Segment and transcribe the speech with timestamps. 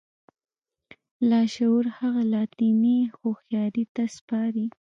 [1.29, 4.65] لاشعور هغه لايتناهي هوښياري ته سپاري.